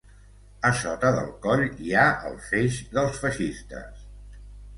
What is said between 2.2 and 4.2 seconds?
el feix dels feixistes.